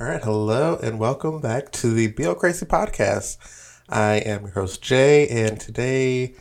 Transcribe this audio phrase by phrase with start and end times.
[0.00, 3.36] All right, hello and welcome back to the BL Crazy podcast.
[3.88, 6.36] I am your host Jay, and today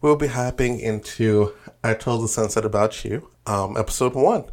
[0.00, 1.52] we'll be hopping into
[1.82, 4.44] "I Told the Sunset About You," um, episode one.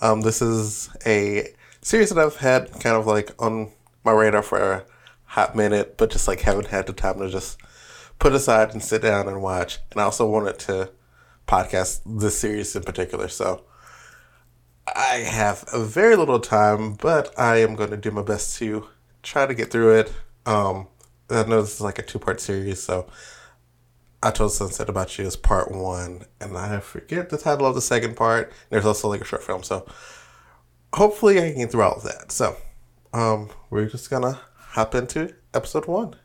[0.00, 3.70] Um, this is a series that I've had kind of like on
[4.02, 4.84] my radar for a
[5.26, 7.60] hot minute, but just like haven't had the time to just
[8.18, 9.78] put aside and sit down and watch.
[9.92, 10.90] And I also wanted to
[11.46, 13.62] podcast this series in particular, so
[14.86, 18.88] I have very little time, but I am going to do my best to
[19.22, 20.12] try to get through it.
[20.46, 20.88] Um,
[21.30, 23.06] I know this is like a two part series, so
[24.22, 27.80] I told Sunset About You is part one, and I forget the title of the
[27.80, 28.52] second part.
[28.70, 29.86] There's also like a short film, so
[30.94, 32.30] hopefully I can get through all of that.
[32.30, 32.56] So
[33.12, 36.16] um, we're just gonna hop into episode one.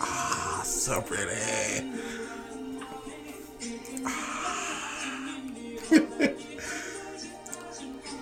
[0.00, 1.49] Ah, so pretty.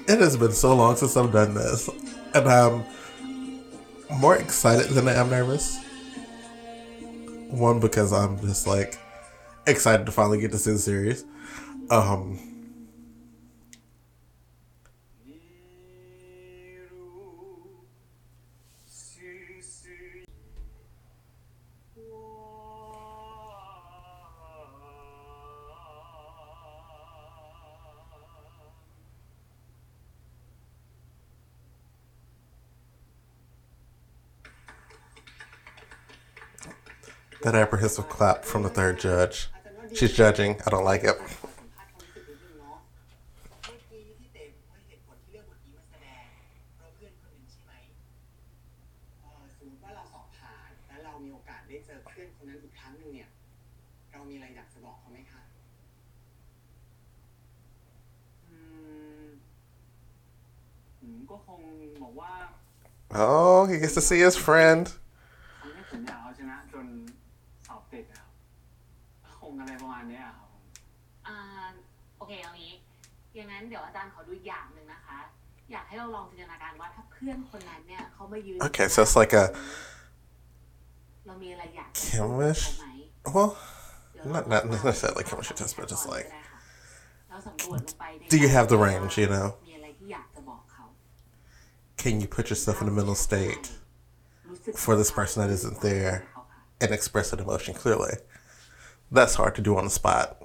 [0.08, 1.88] It has been so long since I've done this,
[2.34, 2.84] and I'm
[4.18, 5.78] more excited than I am nervous.
[7.50, 8.98] One because I'm just like
[9.66, 11.24] excited to finally get to see the series.
[11.90, 12.38] Um,
[37.48, 39.48] That apprehensive clap from the third judge.
[39.94, 40.60] She's judging.
[40.66, 41.16] I don't like it.
[63.10, 64.92] Oh, he gets to see his friend.
[67.67, 68.29] ท ำให้ผมอยากเอาชนะจนสอบติดนะครับ
[69.39, 70.63] คงอะไรประมาณเนี้ยครับผม
[71.27, 71.37] อ่า
[72.17, 72.73] โอเคเอางี้
[73.35, 75.17] อย่างนั้นเดี๋ยวอาจารย์ขอดูอีกอย่างหนึ่งนะคะ
[75.71, 79.45] อยากให้เราลองจินตนาการว่าถ้าเพื่อนคนนั้นเนี่ยเขามายืน Okay, so it's like a
[81.25, 82.87] เรามีอะไรอยากจะ Chemish เขาไหม
[83.35, 83.49] well.
[84.13, 86.29] เดี๋ยว Not- เรา not necessarily chemistry test, but just like-
[87.29, 89.47] เราสำรวจลงไปใน Do you have the range, you know?
[89.67, 90.83] มีอะไรที่อยากจะบอกเขา
[92.01, 93.65] Can you put yourself in the mental state
[94.49, 96.15] รู้สึก for this person that isn't there
[96.80, 98.14] and express an emotion clearly.
[99.10, 100.42] That's hard to do on the spot.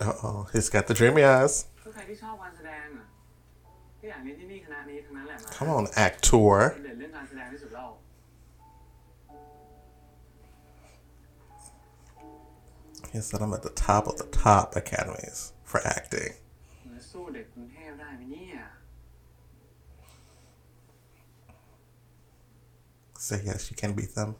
[0.00, 1.66] Uh oh, he's got the dreamy eyes.
[5.52, 6.74] Come on, actor.
[13.12, 16.34] He said, I'm at the top of the top academies for acting.
[23.29, 24.35] So yes, you can beat them.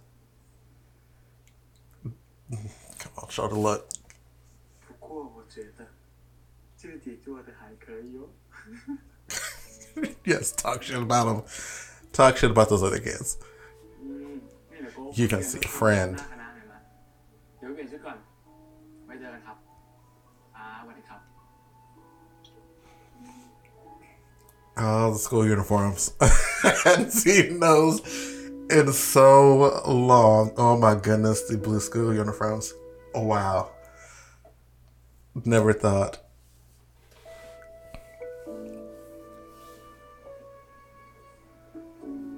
[2.99, 3.87] Come on, show the look.
[4.87, 5.87] 不过我觉得
[6.75, 8.27] 自己做的还可以哦。
[10.25, 11.43] yes, talk shit about them.
[12.11, 13.37] Talk shit about those other kids.
[14.01, 14.33] อืม
[14.71, 16.13] นี่เดี๋ยวกู You can see a friend.
[16.17, 16.79] หน้าคณะหน่อยนะ
[17.57, 18.17] เดี๋ยวเปลี่ยนชุดก่อน
[19.05, 19.57] ไว้เจอกันครับ
[20.57, 21.21] อ่าสวัสดีครับ
[24.77, 26.11] Oh, the school uniforms.
[26.19, 27.97] I hadn't seen those
[28.70, 30.52] in so long.
[30.56, 32.72] Oh my goodness, the blue school uniforms.
[33.14, 33.70] Oh, wow.
[35.44, 36.18] Never thought.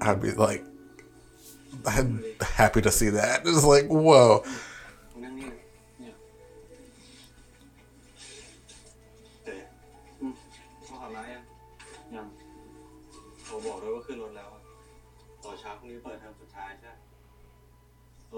[0.00, 0.64] I'd be like,
[1.86, 3.42] I'm happy to see that.
[3.44, 4.44] It's like, whoa.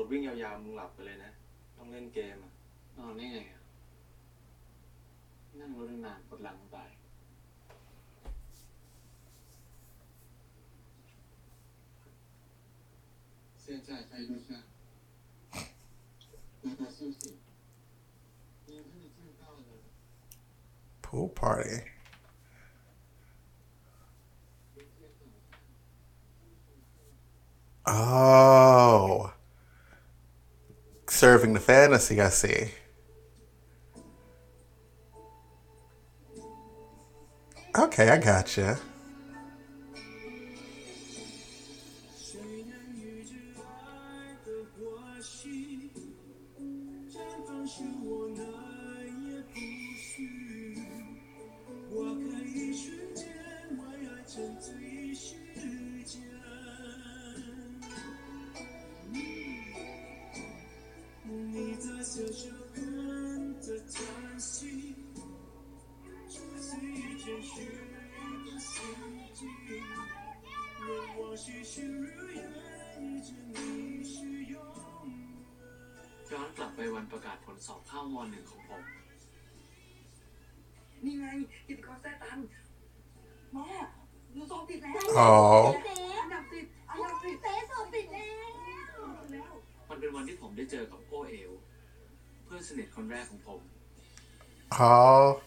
[0.05, 1.33] ดวิ่งยาวๆมึงหลับไปเลยนะ
[1.77, 2.53] ต้องเล่นเกมอะ
[2.97, 3.61] นอนได้ไงอะ
[5.59, 6.91] นั่งรถนานปวดหลังตาย
[13.61, 14.59] เสียใจไปด้วยจ้ะ
[16.61, 17.31] แต่ก็สู้สิ
[18.75, 19.05] ยัตี้
[19.39, 19.55] โอ้
[21.05, 21.75] pool party
[27.89, 27.95] อ๋
[31.15, 32.73] Serving the fantasy, I see.
[37.79, 38.81] Okay, I gotcha.
[85.20, 85.32] อ๋อ
[86.22, 88.48] อันดับสิบอันดับสิบ เฟสอบติดแล้ว
[89.32, 89.52] แล้ว
[89.90, 91.52] มันเป็นวันที่ผมได้เจอกับโอเอล
[92.46, 93.62] เพื่อนสนิทคนแรกของผม
[94.82, 95.42] Oh.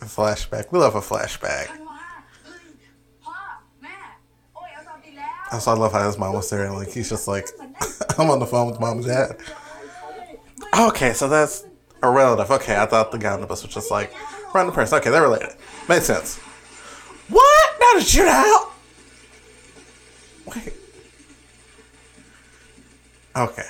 [0.00, 0.64] A flashback.
[0.70, 1.66] We love a flashback.
[1.72, 2.02] ธันวา
[2.44, 2.64] เฮ้ย
[3.24, 3.34] พ่อ
[3.82, 3.96] แม่
[4.54, 7.46] โอ้ยเอาสอบติดแล้ว Also, I love how his mom was there and like he's just like,
[8.18, 9.30] I'm on the phone with mom and dad.
[10.88, 11.56] Okay, so that's
[12.08, 12.48] a relative.
[12.58, 14.08] Okay, I thought the guy on the bus was just like
[14.54, 14.98] random person.
[14.98, 15.52] Okay, they're related.
[15.88, 16.30] Makes sense.
[17.94, 17.94] What?
[17.94, 18.70] Not a shootout?
[20.46, 20.74] Wait.
[23.36, 23.68] Okay.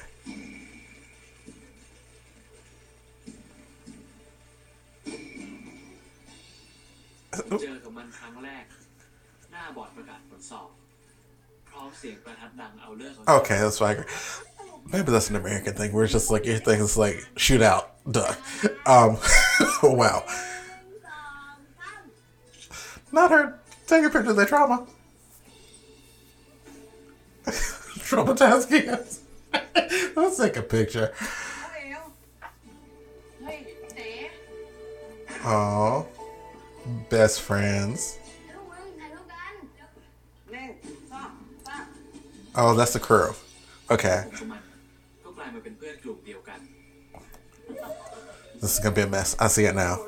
[7.60, 8.64] เจอกับมันครั้งแรก
[9.52, 10.68] หน้าบอร์ดประกาศผลสอบ
[11.68, 14.04] พร้อมเสียงประทัดดังเอาเลิกเอา Okay, that's fine.
[14.92, 17.84] Maybe that's an American thing where it's just like your thing is like shootout.
[18.10, 18.34] Duh.
[18.94, 19.10] Um.
[19.82, 20.18] wow.
[23.12, 23.44] Not her.
[23.87, 24.87] Take a picture of their trauma.
[27.45, 29.21] Traumatized kids.
[30.15, 31.13] Let's take a picture.
[35.43, 36.07] Oh,
[37.09, 38.17] best friends.
[42.55, 43.39] Oh, that's the curve.
[43.91, 44.25] Okay.
[48.61, 49.35] This is gonna be a mess.
[49.39, 49.99] I see it now.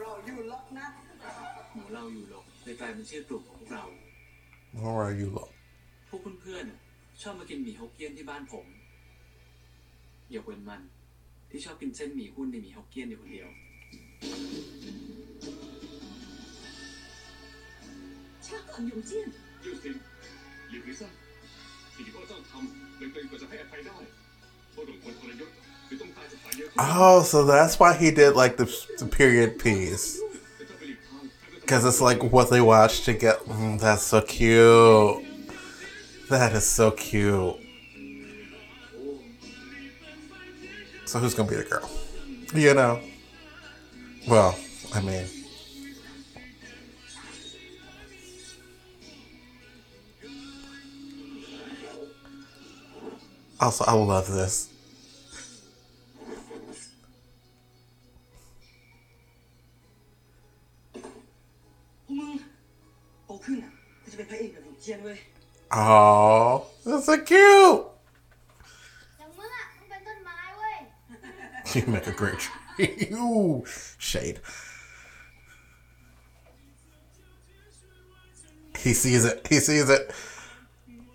[4.81, 5.29] Where are you?
[5.37, 5.51] Look.
[6.09, 6.79] พวกเพื่อนๆน่ะ
[7.23, 8.67] ชอบมากินหมี่ฮกเกี้ยนที่บ้านผม
[10.35, 10.83] ยกเว้นมัน
[11.51, 13.49] ที่ชอบกินเส้นหมี่หุ้นในหมี่ฮกเกี้ยนอยู่คนเดียว
[18.47, 19.29] ช้าก่อนหยงเจี้ยน
[19.63, 19.95] เรื่องจริง
[20.71, 21.13] หลีกหรือสั้น
[21.95, 23.97] สิ่งที่พวกเจ้าทำมันเกินกว่าจะให้อภัยได้
[24.75, 25.51] พวกหลงคนทรยศ
[25.87, 28.67] หรือต้องตายสถานเยอะขึ้น Oh, so that's why he did like the,
[29.01, 30.07] the period piece.
[31.68, 33.40] Because it's like what they watch to get.
[33.40, 35.22] Mm, that's so cute.
[36.30, 37.58] That is so cute.
[41.04, 41.90] So who's gonna be the girl?
[42.56, 43.02] You know.
[44.30, 44.58] Well,
[44.96, 45.26] I mean.
[53.60, 54.70] Also, I love this.
[65.72, 67.86] Oh, that's so cute.
[71.76, 73.10] you make a great tree.
[73.14, 73.64] Ooh,
[73.98, 74.40] shade.
[78.78, 79.46] He sees it.
[79.50, 80.12] He sees it.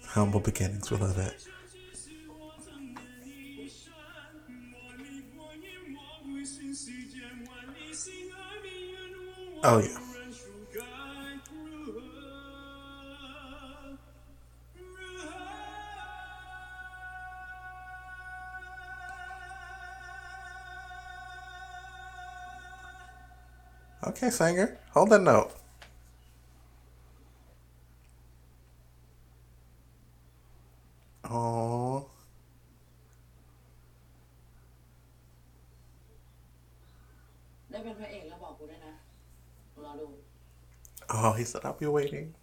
[0.08, 0.90] Humble beginnings.
[0.90, 1.34] We love it.
[9.64, 10.01] Oh yeah.
[24.04, 25.52] Okay, Sanger, hold that note.
[31.24, 32.08] Oh.
[41.08, 42.34] Oh, he said, I'll be waiting.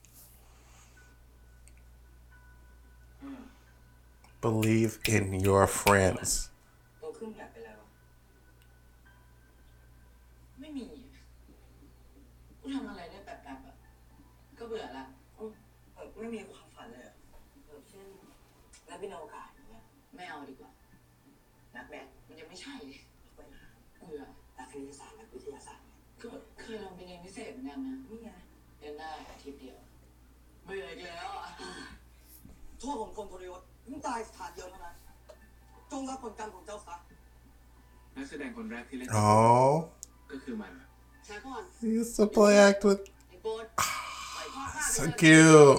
[3.21, 3.33] Hmm.
[4.41, 6.49] Believe in your friends.
[26.68, 28.30] ก็เคยลองไปเรียนพิเศษเหมือนกันนะ นี่ไง
[28.78, 29.78] เรียนได้อาทิตย์เดียว
[30.64, 31.49] เบื่ออีกแล้วอ่ะ
[32.80, 34.94] โทษของคนทรยศมึงตายสถานเดียวเท่านั้น
[35.90, 36.96] จงรับผลกรรมของเจ้าซะ
[38.16, 39.70] นักแสดงคนแรกที่เล่น Oh,
[40.30, 40.73] ก็คือมัน
[41.28, 43.00] ช้าก่อน he used to play act with.
[43.28, 45.76] ไอ้โบดปล่อยพ่อข้าไป So เถอะ cute.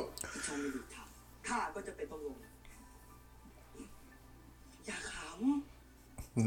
[0.48, 2.38] ชมไม่หยุดทำข้าก็จะเป็นต้องลง
[4.88, 5.14] อย่าข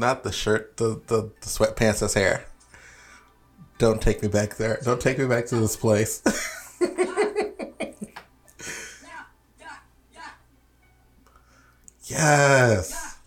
[0.03, 2.35] Not the shirt, the, the, the sweatpants as hair.
[3.84, 4.80] don't take me back there.
[4.82, 6.22] Don't take me back to this place.
[12.06, 13.18] yes.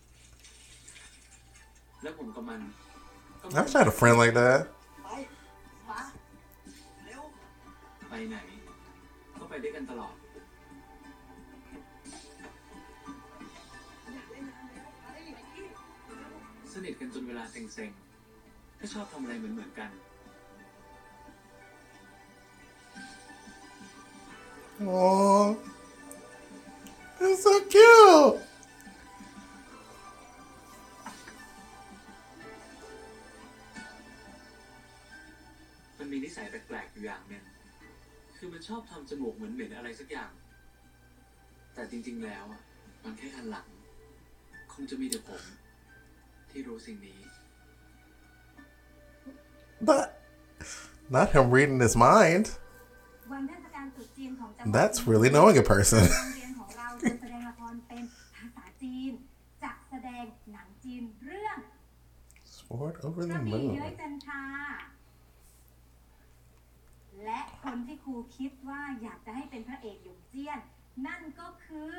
[3.53, 4.67] I wish I had a friend like that.
[24.79, 25.57] Oh,
[27.19, 28.37] it's so cute.
[35.97, 37.43] มันมีนิสัยแปลกๆอยู่อย่างเนี่ย
[38.37, 40.31] คือมันชอบทำจมูกเหมือนเหม็นอะไรสักอย่าง
[41.73, 42.61] แต่จริงๆแล้วอะ
[43.03, 43.67] มันแค่คันหลัง
[44.73, 45.43] คงจะมีแต่ผม
[46.49, 47.19] ที่รู้สิ่งนี้
[49.89, 50.07] But
[51.15, 52.45] not him reading his mind.
[53.31, 53.43] วัน
[54.76, 56.04] That's really knowing a person.
[56.08, 58.02] โรงเรียนของเราจะแสดงละครเป็น
[58.36, 59.12] ภาษาจีน
[59.62, 61.58] จะแสดงหนังจีนเรื่อง
[62.56, 63.72] Sword over ก the ระบี่ moon.
[63.76, 64.42] เย้ยจันทรา
[67.24, 70.58] และคนที่ครูคิดว่าอยากจะให้เป็นพระเอกหยงเจี้ยน
[71.06, 71.96] นั่นก็คือ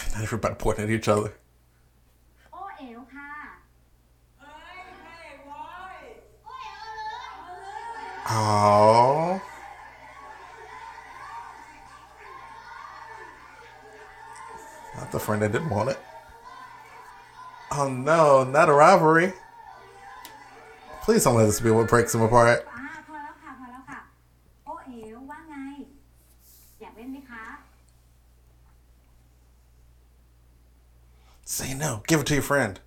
[0.00, 1.32] And everybody pointing at each other.
[2.52, 3.30] โอเอ๋วค่ะ
[8.28, 9.40] Oh.
[15.11, 15.99] the friend that didn't want it.
[17.71, 19.33] Oh no, not a rivalry!
[21.03, 22.67] Please don't let this be what breaks them apart.
[31.51, 32.01] Say no.
[32.07, 32.79] Give it to your friend.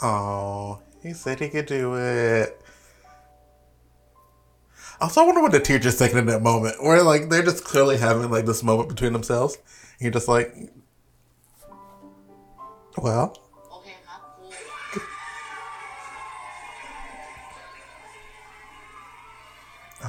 [0.00, 2.58] Oh, he said he could do it.
[5.00, 7.96] Also, I wonder what the teacher's thinking in that moment, where like they're just clearly
[7.96, 9.56] having like this moment between themselves.
[9.56, 10.54] And you're just like,
[12.96, 13.38] well.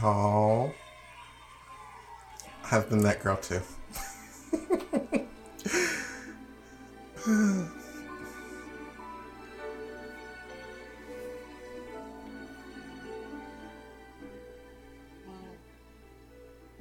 [0.04, 0.74] Oh,
[2.70, 3.62] I've been that girl too.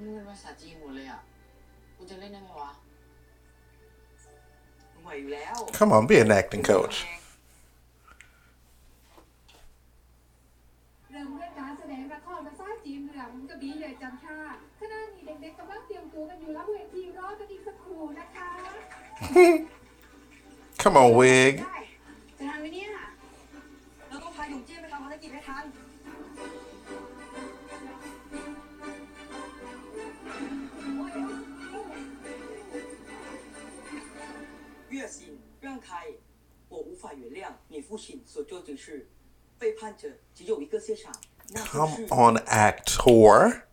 [0.04, 1.20] มึงมันเป็นภาษาจีนหมดเลยอะ
[1.96, 2.72] กูจะเล่นยังไงวะ
[5.02, 6.96] ไหวอยู่แล้ว Come on, be an acting coach.
[11.10, 14.38] เริ่มด้วยการแสดงละครภาษาจีนเรื่องกระบี่ใหญ่จันทรา
[14.80, 18.50] ขณะนี้เด็กๆกำลังเตรียมตัวกันอยู่รับเวทีรอกันอีกสักครู่นะคะ
[20.82, 21.52] Come on, wig.
[37.15, 39.09] 原谅你父亲所做之事。
[39.59, 41.13] 背叛者只有一个下场，
[41.49, 43.63] 那就 Come 是 on, actor.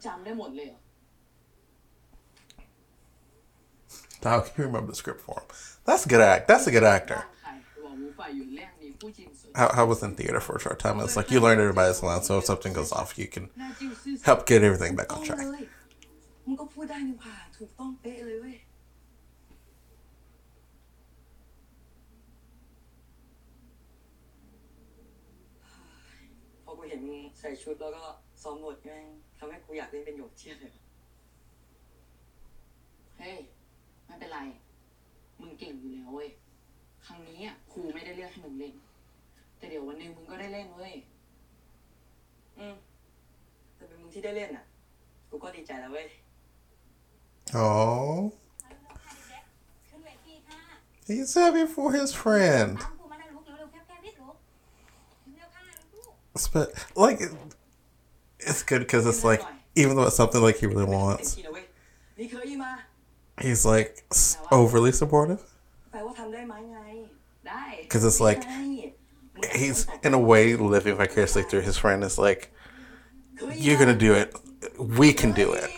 [0.00, 0.78] จำได้หมดเลยเหรอ
[4.22, 5.46] How can you remember the script for him?
[5.84, 6.48] That's a good act.
[6.48, 7.20] That's a good actor.
[7.42, 7.48] ใคร
[7.84, 10.98] บอก无法原谅你父亲所 I, I was in theater for a short time.
[11.00, 14.46] It's like you learn everybody's lines, so if something goes off, you can 那就是 help
[14.46, 15.44] get everything back ต้อ on ง track.
[26.87, 28.03] เลยมึงก็พูดได้นี่หว่าถูกต้องเป๊ะเลยเว้ยพอกูเห็นมึงใส่ชุดแล้วก็
[28.41, 29.05] ซ้อมบทแม่ง
[29.37, 30.73] ทำให้กูอยากเล่นเป็นหยกเจี้ยนเลย
[33.17, 33.37] เฮ้ย
[34.05, 34.39] ไม่เป็นไร
[35.41, 36.29] มึงเก่งอยู่แล้วเว้ย
[37.05, 38.75] ครั้งนี้อะครูไม่ได้เลือกให้มึงเล่น
[39.57, 40.93] แต่เดี๋ยววันหนึงมึงก็ได้เล่นเว้ย
[42.57, 42.75] อืม
[43.75, 44.65] แต่เป็นมึงที่ได้เล่นอะ
[45.29, 46.07] กูก็ดีใจแล้วเว้ย
[47.55, 48.31] Oh,
[49.87, 50.59] ขึ้นเวทีค่ะ
[51.07, 52.71] he's happy for his friend.
[56.51, 57.21] but like
[58.39, 59.41] it's good because it's like
[59.75, 61.37] even though it's something like he really wants
[63.41, 64.03] he's like
[64.51, 65.41] overly supportive.
[67.81, 68.43] Because it's like
[69.55, 72.51] he's in a way living vicariously through his friend it's like
[73.55, 74.35] you're gonna do it.
[74.79, 75.69] We can do it.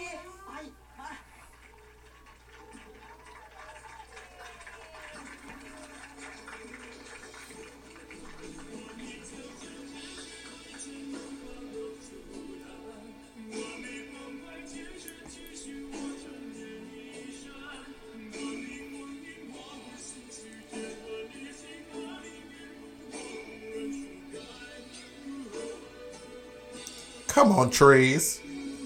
[27.36, 28.39] Come on, trees.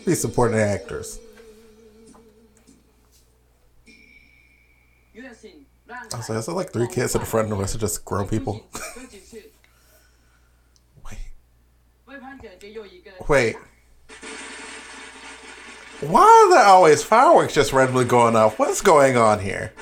[0.07, 1.19] Be supporting actors.
[6.11, 8.27] I so is like three kids in the front and the rest are just grown
[8.27, 8.65] people?
[11.05, 11.19] Wait.
[13.27, 13.55] Wait.
[16.01, 18.57] Why are there always fireworks just randomly going off?
[18.57, 19.73] What's going on here?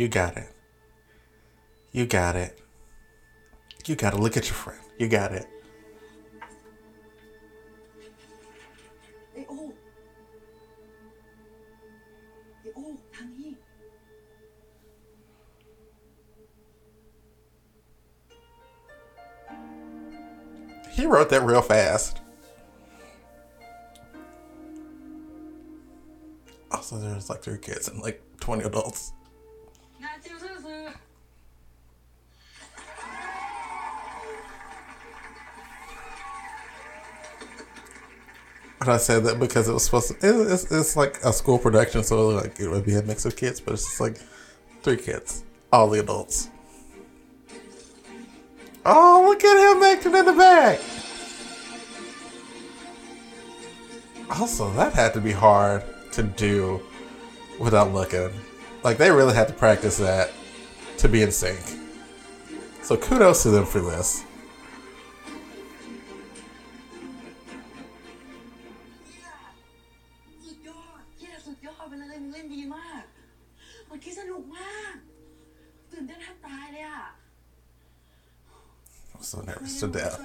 [0.00, 0.48] You got it.
[1.92, 2.58] You got it.
[3.84, 4.80] You got to look at your friend.
[4.98, 5.46] You got it.
[20.92, 22.22] He wrote that real fast.
[26.70, 29.12] Also, there's like three kids and like 20 adults.
[38.80, 40.14] And I said that because it was supposed to.
[40.26, 43.36] It, it's, it's like a school production, so like it would be a mix of
[43.36, 44.16] kids, but it's just like
[44.82, 46.48] three kids, all the adults.
[48.86, 50.80] Oh, look at him acting in the back.
[54.30, 56.80] Also, that had to be hard to do
[57.58, 58.30] without looking.
[58.82, 60.32] Like they really had to practice that.
[61.00, 61.58] to be in sync.
[62.82, 64.22] So kudos to them for this.
[79.14, 80.20] I'm so nervous to death.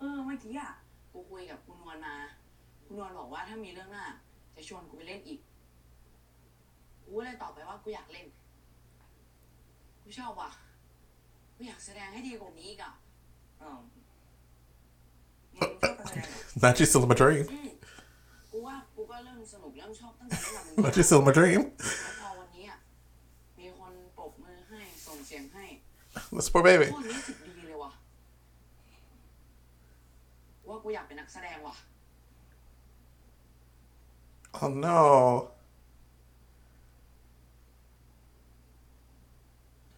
[0.00, 0.70] ออเมื่อกี้อะ
[1.12, 2.14] กูคุกับคุณนวลมา
[2.84, 4.06] คุณนวลบอกว่าถ้ามีเรื่องหน้า
[4.54, 5.40] จะชวนกูไปเล่นอีก
[7.04, 8.26] กูก็เลยตอบไปว่ากูอยากเล่น
[10.02, 10.50] กูชอบว่ะ
[11.56, 12.92] กูอยากแสดงให้ดีกว่านี้อีกอะ
[13.62, 13.78] อ้าว
[15.56, 17.44] มึงชอบการแสดงเหรอ Not you still in my dream.
[17.52, 17.68] อืม
[18.50, 21.62] กูว่ากูก็เริ่มสนุกเริ่มชอบตั้งแต่เล่นกับมึง Not you still in my dream.
[22.02, 22.78] แล้วพอวันนี้อะ
[23.58, 25.64] มีคนปรบมือให้ส่งเสียงให้
[26.36, 26.88] This poor baby.
[26.92, 27.92] โคตรรู้สึกดีเลยว่ะ
[30.68, 31.76] ว่ากูอยากเป็นนักแสดงว่ะ
[34.60, 34.98] Oh no.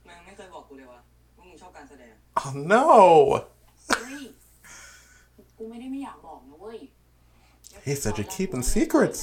[0.05, 1.01] แม่งไม่เคยบอกกูเลยว่า
[1.37, 2.13] ว่ามึงชอบ การแสดง
[2.43, 2.85] Oh no.
[3.89, 4.23] เฮ้ย
[5.57, 6.79] กูไม่ได้ไม่อยากบอกนะเว้ย
[7.87, 9.21] He said you're keeping secrets.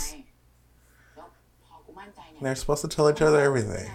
[1.15, 1.27] แล้ว
[1.65, 3.87] พอกูมั่นใจเนี่ย They're supposed to tell each other everything.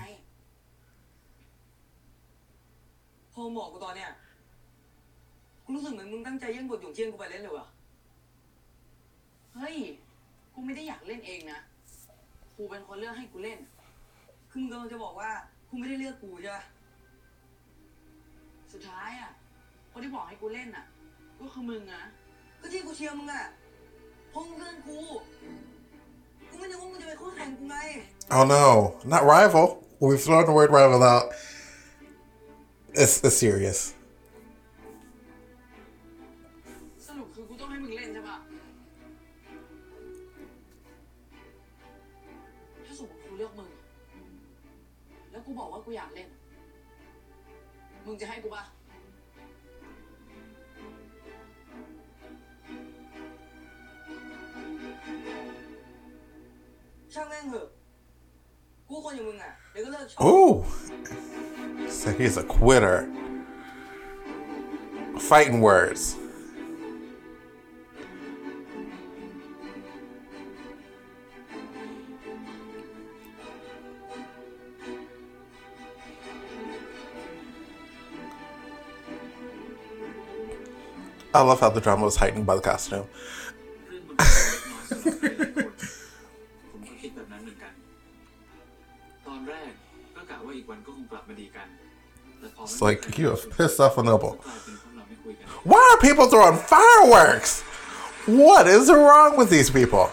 [3.32, 4.10] พอบอกกูตอนเนี้ย
[5.64, 7.66] กูรู้สึกเหมือนมึงตั้งใจแย่งบทหยงเจียนกูไปเล่นเลยว่ะ
[9.54, 9.76] เฮ้ย
[10.54, 11.60] กูไม่ได้อยากเล่นเองนะ
[12.54, 13.58] ครูเป็นคนเลือกให้กูเล่น
[14.50, 15.30] คือมึงกำลังจะบอกว่า
[15.68, 16.64] ครูไม่ได้เลือกกูใช่ปะ
[18.73, 19.31] สุดท้ายอ่ะ
[19.91, 20.85] คนที่บอกให้กูเล่นอ่ะ
[21.39, 22.03] ก็คือมึงนะ
[22.59, 23.45] ก็ที่กูเชียร์มึงอ่ะ
[24.29, 24.99] เพราะมึงเลือกกู
[26.49, 27.77] กูไม่นึกว่ามึงจะเป็นคู่แข่งกูไง
[28.35, 28.95] Oh no.
[29.05, 29.65] Not rival.
[29.99, 31.25] We've thrown the word rival out.
[32.93, 33.93] It's, it's serious.
[48.07, 48.63] มึงจะให้กูปะ
[57.13, 57.67] ช่างแม่งเถอะ
[58.89, 60.51] กูคนอย่างมึงอ่ะ เดี๋ยวก็เลิกชอบ Ooh.
[61.99, 62.97] So he's a quitter.
[65.29, 66.15] Fighting words.
[81.38, 83.06] I love how the drama was heightened by the costume.
[92.60, 94.32] it's like you have pissed off a noble.
[95.62, 97.60] Why are people throwing fireworks?
[98.26, 100.10] What is wrong with these people?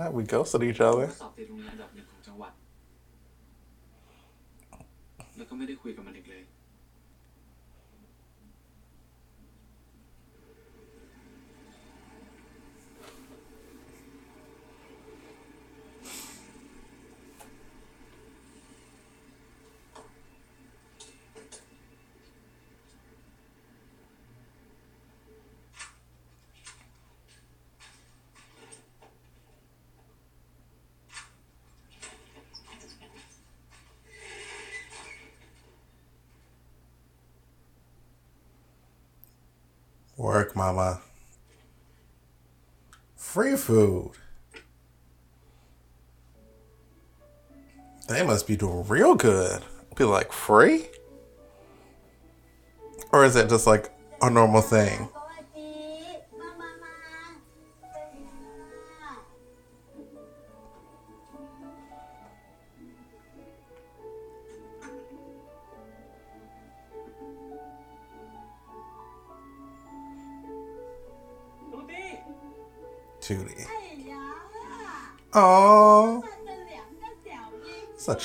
[0.00, 1.06] Now we ghosted each other.
[1.22, 2.52] สอบติดโรงเรียนอันดับหนึ่งของจังหวัด
[5.36, 6.42] แล้วก็ไม่ได้คุยกับมันอีกเลย
[40.55, 41.01] Mama.
[43.15, 44.11] Free food.
[48.07, 49.61] They must be doing real good.
[49.95, 50.87] Be like, free?
[53.11, 53.91] Or is it just like
[54.21, 55.09] a normal thing?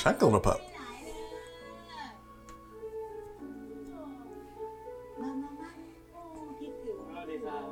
[0.00, 0.58] chunk of the pup.
[0.60, 2.10] ไปไหนเลย
[5.20, 5.70] มามามา
[6.12, 6.20] โอ้
[6.60, 7.62] คิดถึง เอาดิครับ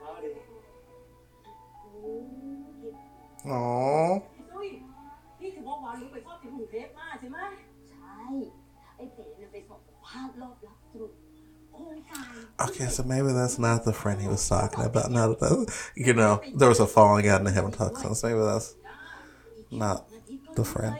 [0.00, 0.30] เอาดิ
[1.80, 2.12] โอ้
[2.80, 2.94] คิด
[3.54, 4.12] Oh,
[4.54, 4.68] อุ้ย
[5.40, 7.38] นี่ถือว่าหวานรู้ไปทอดที่กรุงเทพมาใช่ไหม
[7.90, 8.14] ใช่
[8.96, 11.12] ไอ้เป๋เนี่ยไปสอบภาพรอบรับตรุษ
[11.74, 12.32] โครงการ
[12.64, 12.86] okay.
[12.96, 15.08] So maybe that's not the friend he was talking about.
[15.16, 15.66] Now that that-
[16.06, 18.18] you know there was a falling out and they haven't talked since.
[18.26, 18.68] Maybe that's
[19.84, 19.98] not
[20.58, 20.96] the friend.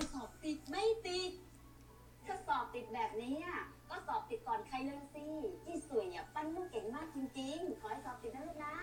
[4.77, 5.25] อบติดก่อนใครเลยสิ
[5.65, 8.75] ที่สวยเนี่ยปั้นลูกเก่งมากจริงๆ ขอให้สอบติดนะลูกนะ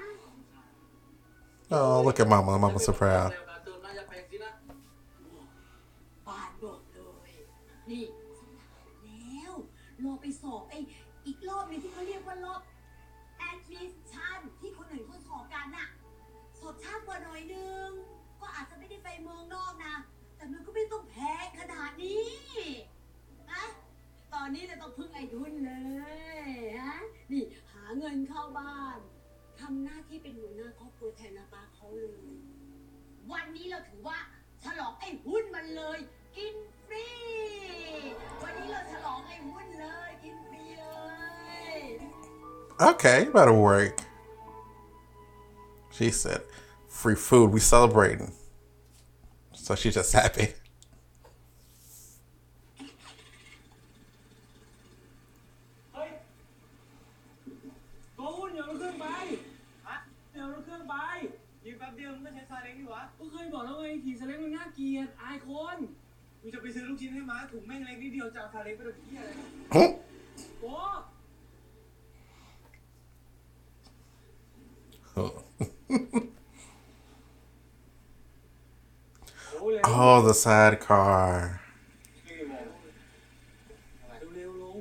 [1.71, 2.59] Oh, look at mama.
[2.59, 3.31] Mama's so proud.
[3.33, 4.53] เร็วการ์ตูนน่าจะเป็นสินะ
[6.27, 7.33] บานบอกเลย
[7.91, 8.05] นี่
[9.05, 9.53] แล้ว
[10.05, 10.79] รอไปสอบไอ้
[11.27, 12.61] อีกรอบหนึงที่เขาเรียกว่ารอบ
[13.51, 15.87] admission ที่คนอื่นเขาสอบกันน่ะ
[16.59, 17.91] สอบช้ากว่าหน่อยนึง
[18.41, 19.95] ก็อาจจะไม่ได้ไปเมืองนอกนะ
[20.37, 22.84] แต่มันก็ไม่ต้องแพงขนาดนี้นะ
[24.35, 25.73] ตอนนี้เนี่ยต้องพึ่งไอ้ทุนเล
[26.47, 26.49] ย
[26.87, 27.01] ฮะ
[27.33, 27.43] นี่
[27.73, 28.99] หาเงินเข้าบ้าน
[29.61, 32.33] ทำหน้าที่เป็นหัวหน้าครอบครัวแทนนาตาเขาเลย
[33.33, 34.19] วันนี้เราถือว่า
[34.65, 35.99] ฉลองไอ้หุ้นมันเลย
[36.37, 36.55] กิน
[36.87, 37.07] ฟรี
[38.43, 40.87] วันนี้เราฉลองไอ้หุ้นเลย กินฟรีเล
[41.77, 41.81] ย
[42.91, 43.97] Okay, you better work.
[45.97, 46.41] She said,
[46.99, 47.47] "Free food.
[47.55, 48.33] We celebrating."
[49.65, 50.49] So she's just happy.
[63.64, 65.78] บอกแล้วไงขี่ซาเล้งมันน่าเกลียดอายคน
[66.42, 69.32] กูจะไปซื้อลูกชิ้นให้ม้าถุงแม่งเล็กนิดเดียวจะเอาซาเล้งไปทำเหี้ยอะไร
[69.76, 69.90] Hmm?
[70.62, 75.24] โอ้
[79.60, 81.26] โหเร็ว Oh, the sidecar.
[84.34, 84.78] เร็วๆลง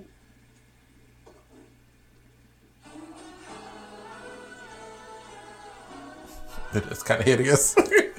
[6.75, 7.75] It is kind of hideous.
[7.75, 8.12] เ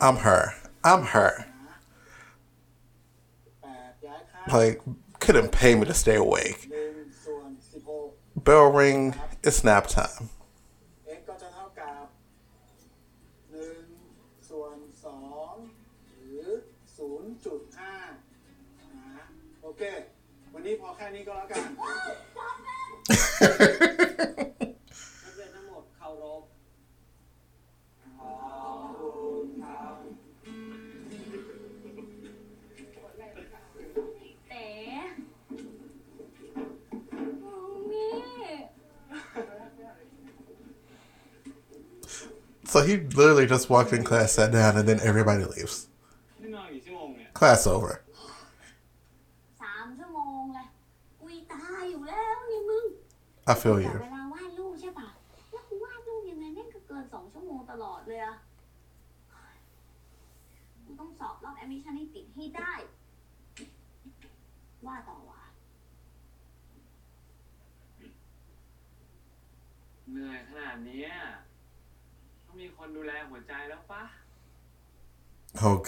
[0.00, 0.54] I'm her.
[0.82, 1.44] I'm her.
[4.50, 4.80] Like,
[5.18, 6.72] couldn't pay me to stay awake.
[8.34, 10.30] Bell ring, it's nap time.
[19.64, 20.04] Okay.
[42.84, 45.88] He literally just walked in class, sat down, and then everybody leaves.
[47.34, 48.02] Class over.
[53.46, 54.00] I feel you.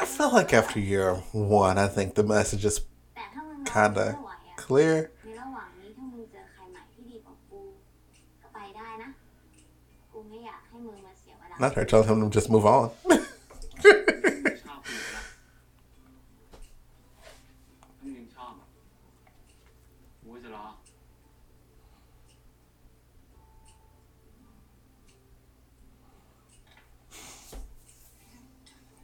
[0.00, 2.82] I feel like after year one, I think the message is
[3.64, 4.14] kind of
[4.56, 5.10] clear.
[11.58, 12.92] Not her telling him to just move on.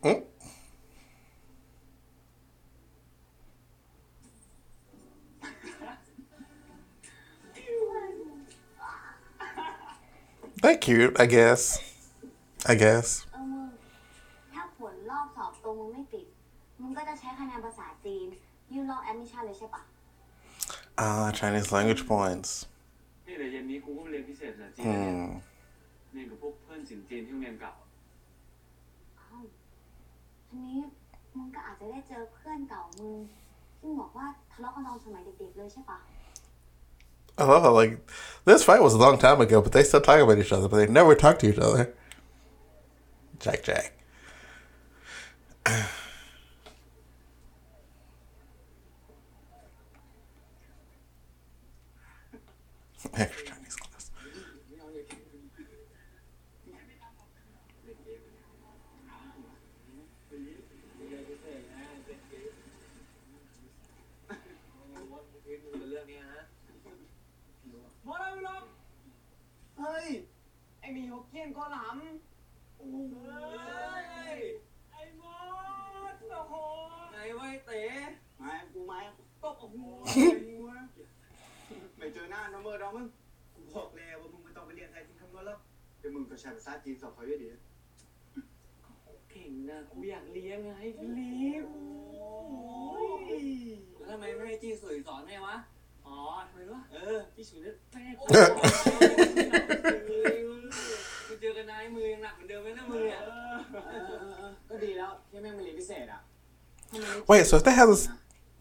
[0.04, 0.24] mm?
[10.64, 11.62] They're cute, I guess.
[12.72, 13.08] I guess.
[13.32, 13.66] เออมึง
[14.52, 16.26] ถ้าผลรอบสอบตรงมึงไม่ติด
[16.80, 18.26] มึงก็จะใช้คะแนนภาษาจีน
[18.72, 19.82] ยื่นรอบแอดมิชชั่นเลยใช่ปะ
[21.04, 22.50] Ah, Chinese language points.
[23.26, 25.28] นี่เดี๋ยวเย็นนี้กูก็ไปเรียนพิเศษภาษาจีนนะเนี่ย Hmm.
[26.12, 27.72] เรียนกับพวกเพื่อนสินจีนที่โรงเรียนเก่า
[29.20, 29.44] อ้าว
[30.48, 30.80] ทีนี้
[31.36, 33.16] มึงก็อาจจะได้เจอเพื่อนเก่ามึง
[33.80, 35.98] ซึ่งบอกว่าทะเลาะกันตอนสมัยเด็กๆเลยใช่ปะ
[37.36, 37.98] I love how, like,
[38.44, 40.76] this fight was a long time ago, but they still talk about each other, but
[40.76, 41.92] they never talk to each other.
[43.40, 43.92] Jack Jack.
[53.14, 53.53] Extra
[70.94, 72.86] ไอหมีฮกเกี้ยนก็หลำโอ้
[74.02, 74.04] ย
[74.90, 75.36] ไอ้มอ
[76.14, 76.54] สโอ้โห
[77.12, 77.82] ไหนไว้เต๋
[78.40, 78.98] มากูมา
[79.42, 79.78] ตบโอ้โห
[81.96, 83.06] ไม่เจอหน้าน้องเมอร์ดอกมึง
[83.54, 85.58] กูบอกแล้วว่ามึงไม่ต้องไปเรียนไทยที่คำนวณแล้ว
[85.98, 87.48] เดี๋ยวมึงก็ใช้ภาษาจีนสอบเขาเยอะดี
[89.30, 90.72] เก่งนะกูอยากเลี้ยงไง
[91.14, 91.64] เลี้ยง
[93.96, 95.56] แล้วทำไมไม่ให้จี้สุยสอนให้วะ
[96.07, 96.15] อ๋อ
[96.47, 98.23] ทำไมวะเออจี้สุยเนี่ยแม่กู
[101.27, 103.21] กูเจอกันนายมือยังหนักเหมือนเดิมไหมนะมืออ่ะ
[104.69, 106.21] ก็ดีแล้วที่แม่งมาเรียนพิเศษอ่ะ
[107.27, 108.09] Wait, so if they have this.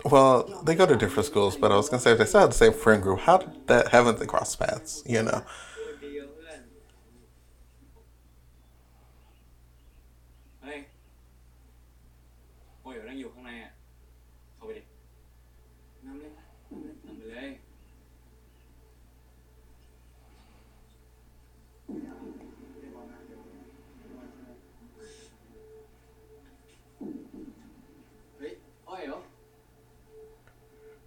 [0.04, 0.34] Well,
[0.64, 2.56] they go to different schools, but I was gonna say if they still have the
[2.64, 5.02] same friend group, how did that haven't they crossed paths?
[5.06, 5.40] You know.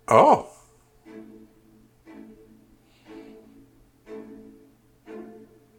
[0.08, 0.48] Oh.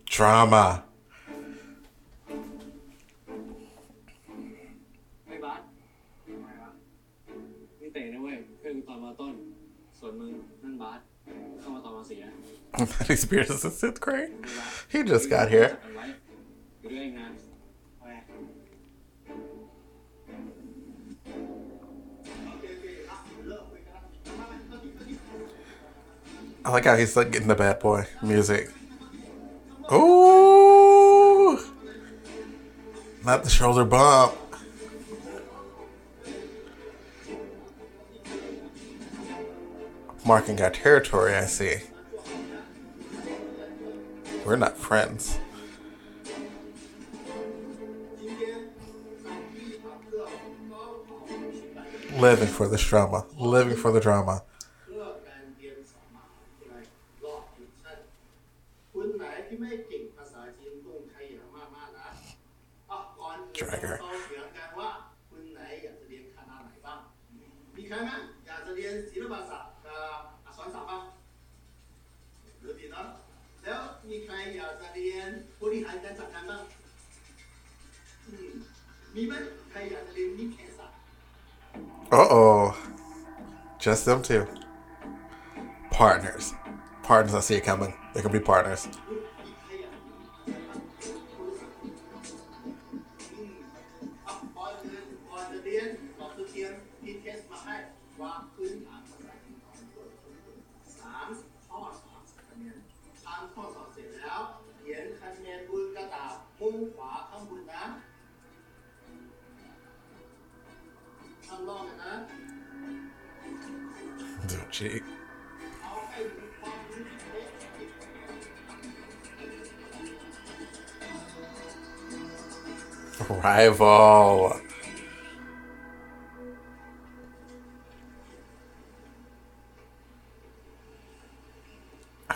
[0.06, 0.66] Drama.
[5.26, 5.60] ไม่บาส
[7.80, 9.34] นี่เตะนะเว้ย เพื่อนกูตอนมาต้น
[9.98, 10.30] ส่วนมึง
[10.62, 11.00] นั่นบาส
[11.60, 12.32] เข้ามาตอนมาสี่นะ
[12.92, 14.32] Maddie Spears is in fifth grade.
[14.40, 15.70] ไม่บาส He just got here.
[26.67, 28.69] I like how he's like getting the bad boy music.
[29.89, 31.57] Ooh,
[33.23, 34.35] not the shoulder bump.
[40.25, 41.77] Marking our territory, I see.
[44.45, 45.39] We're not friends.
[52.17, 53.25] Living for this drama.
[53.37, 54.43] Living for the drama.
[87.37, 87.93] I see it coming.
[88.13, 88.87] They can be partners.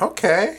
[0.02, 0.58] Okay.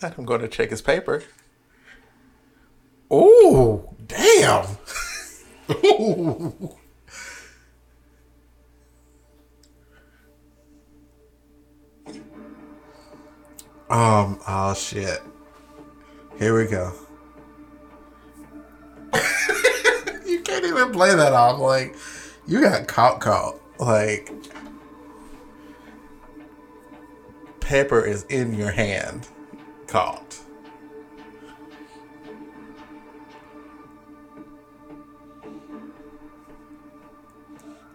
[0.00, 1.24] I'm going to check his paper.
[14.68, 15.22] Oh shit.
[16.38, 16.92] Here we go.
[20.26, 21.58] you can't even play that off.
[21.58, 21.96] Like,
[22.46, 23.58] you got caught, caught.
[23.78, 24.30] Like,
[27.60, 29.28] pepper is in your hand.
[29.86, 30.40] Caught.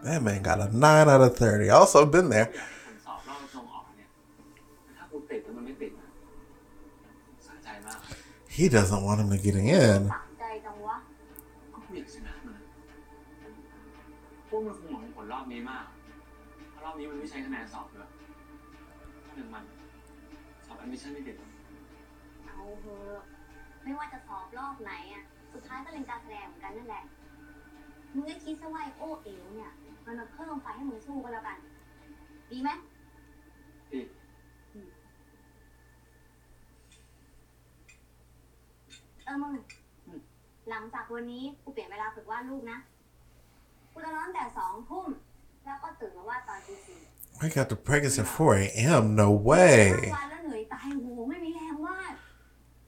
[0.03, 1.69] That man got a 9 out of 30.
[1.69, 2.51] Also been there.
[8.53, 10.13] He doesn't want him to get in.
[39.33, 39.55] อมึง
[40.69, 42.79] หลังจากวันนี้กูเปลี่ยนเวลาฝึกวาดรูปนะ
[43.91, 45.07] กูจะนอนแต่สองทุ่ม
[45.65, 46.99] แล้วก็ตื่นมาวาดตอนตีสี่
[47.43, 49.03] I got to practice at 4 a.m.
[49.21, 49.83] No way.
[50.17, 52.13] วาดแล้วเหนื่อยตายโหไม่มีแรงวาด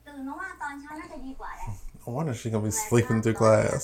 [0.07, 1.67] ตื่นมาวาดตอนเช้าน่าจะดีกว่าแหละ
[2.05, 3.81] I wonder if she's gonna be sleeping through class.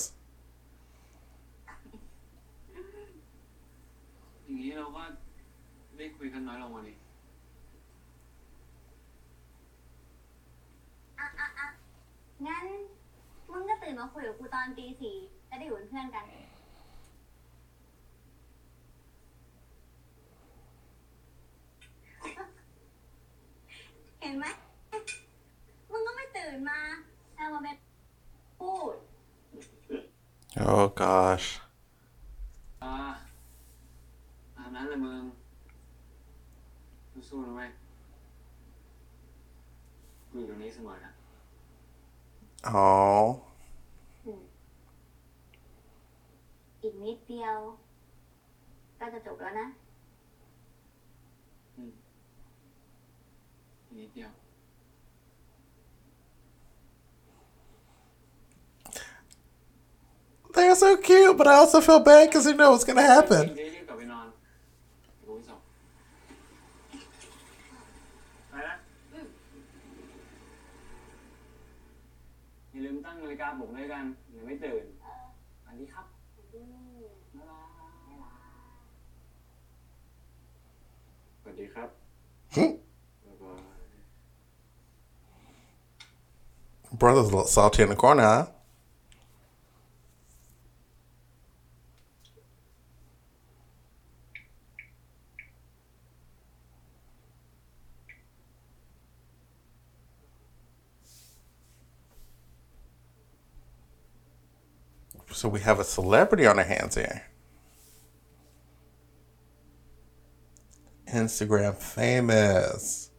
[14.02, 15.16] มึงก็ตื่นมาคุยกับกูตอนตีสี่
[15.48, 16.24] จะได้อยู่เป็นเพื่อนกัน
[24.20, 24.44] เห็นไหม
[25.92, 26.80] มึงก็ไม่ตื่นมา
[27.36, 27.76] เอามาเป็น
[28.60, 28.94] พูด
[30.64, 31.61] Oh gosh.
[61.02, 63.56] cute, but I also feel bad because you know what's gonna happen.
[87.02, 88.46] Brother's a little salty in the corner, huh?
[105.42, 107.24] So we have a celebrity on our hands here.
[111.12, 113.10] Instagram famous.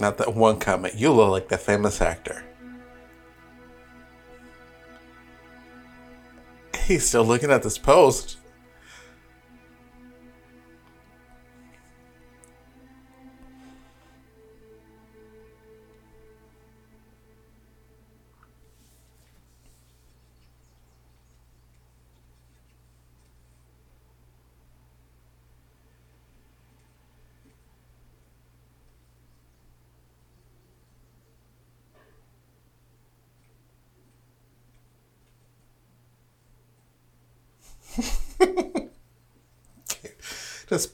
[0.00, 0.94] Not that one comment.
[0.94, 2.42] You look like that famous actor.
[6.86, 8.38] He's still looking at this post.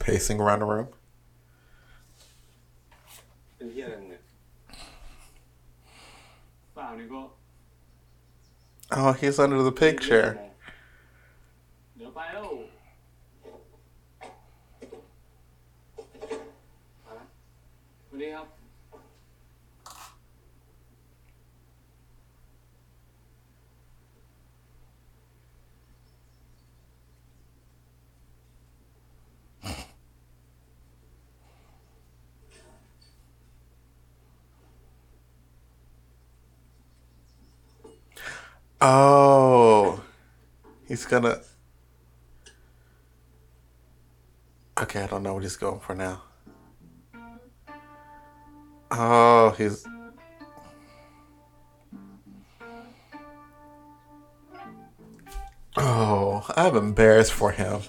[0.07, 0.87] pacing around the room.
[8.89, 10.46] Oh, he's under the pig chair.
[38.89, 40.01] Oh,
[40.87, 41.41] he's gonna.
[44.79, 46.21] Okay, I don't know what he's going for now.
[48.89, 49.85] Oh, he's.
[55.75, 57.81] Oh, I'm embarrassed for him.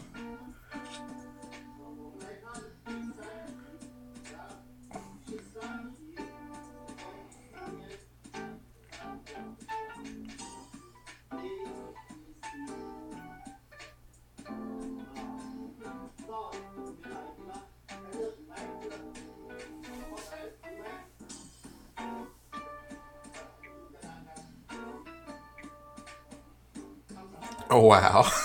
[27.70, 28.30] Oh, wow.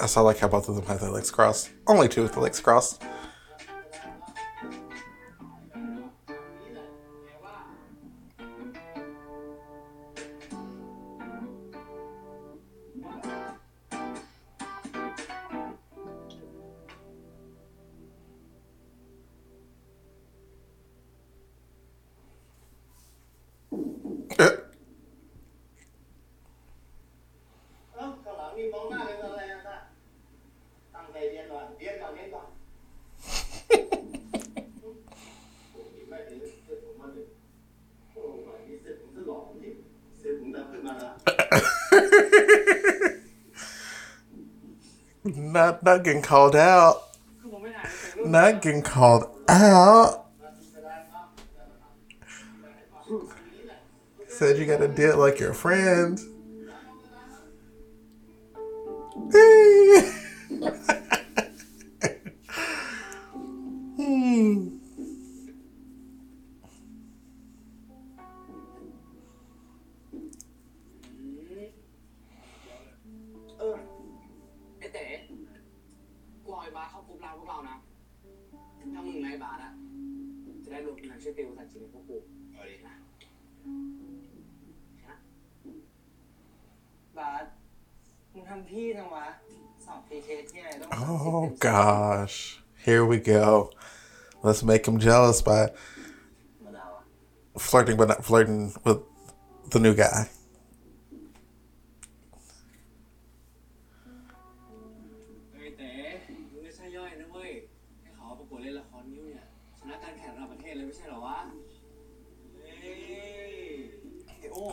[0.00, 1.70] I saw like how both of them had their legs crossed.
[1.86, 3.02] Only two with the legs crossed.
[45.82, 47.02] not getting called out.
[48.24, 50.26] Not getting called out.
[54.28, 56.26] Said you gotta do it like your friends.
[94.52, 95.70] let's make him jealous by
[97.56, 98.98] flirting but not flirting with
[99.70, 100.28] the new guy.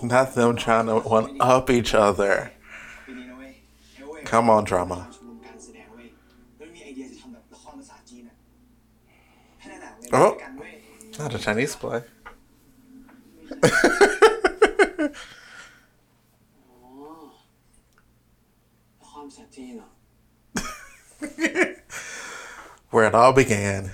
[0.01, 2.51] Not them trying to one up each other.
[4.25, 5.09] Come on, drama.
[10.11, 10.37] Oh,
[11.19, 12.01] not a Chinese play.
[22.89, 23.91] Where it all began.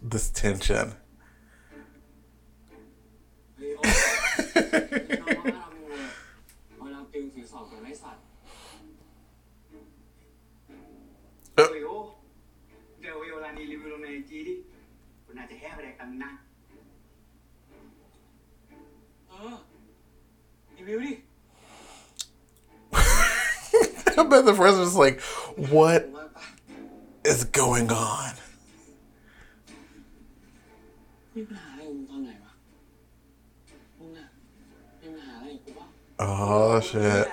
[0.00, 0.94] This tension.
[15.34, 16.30] not to have I'm not.
[20.78, 21.16] You?
[22.94, 25.20] I bet the friends are like,
[25.56, 26.08] what
[27.24, 28.32] is going on?
[36.18, 37.28] Oh shit.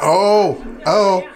[0.00, 1.28] Oh, oh.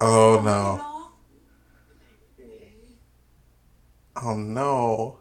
[0.00, 0.84] Oh no.
[4.22, 5.18] Oh no.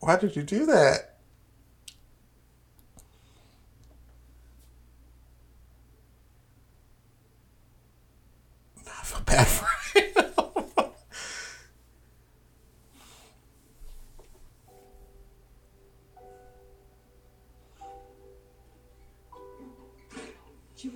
[0.00, 1.16] Why did you do that?
[8.84, 9.77] Not for bad friend.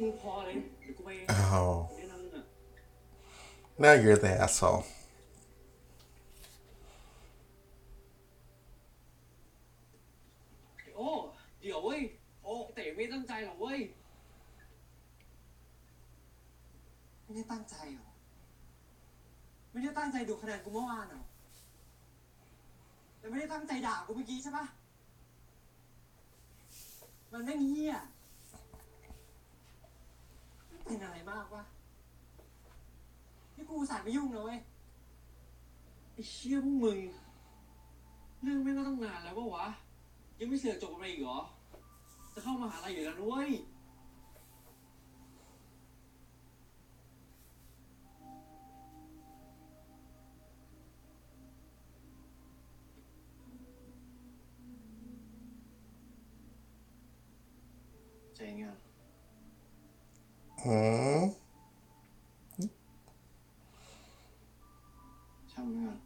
[0.03, 0.25] มึอเ
[1.55, 1.75] Oh,
[3.83, 4.85] now you're the asshole.
[10.97, 11.09] โอ้
[11.61, 12.01] เดี๋ยวเว้ย
[12.43, 13.81] โอ้เต๋ไม่ตั้งใจหรอเว้ย
[17.23, 18.11] ไม่ได้ตั้งใจหรอ
[19.71, 21.23] ไม่ได้ตั้งใจดูคะแนนกูเมื่อวานหรอ
[23.19, 24.67] แต่ไม่ได้ตั้งใจด่ากูเมื่อกี้ใช่ปะ
[27.33, 27.97] มันไม่งเหี้ย
[30.85, 31.65] เป็นอะไรมากวะ
[33.57, 34.61] นี่กูอุตสายไม่ยุ่งนะเว้ย
[36.13, 36.99] ไอ้เชี่ยพวกมึง
[38.43, 39.67] เรื่องไม่งก็ต้องนานแล้วปะวะ
[40.39, 41.39] ยังไม่เสือกจบกันไปอีกเหรอ
[42.35, 43.49] จะเข้ามหาลัยอยู่แล้วด้วย
[60.67, 60.77] อื
[61.21, 61.23] ม
[65.53, 65.97] ช่างมัน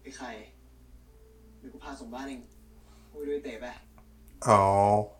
[0.00, 0.26] ไอ้ใคร
[1.58, 2.40] เดี๋ยวกูพาส่งบ้านเอง
[3.10, 3.66] กูไปดูไอ้เต๋ไป
[4.46, 5.13] Oh.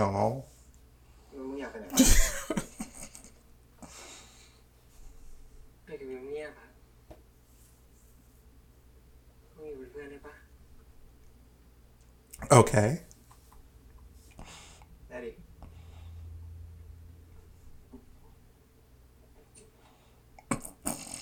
[0.00, 0.46] alcohol.
[12.50, 13.00] okay.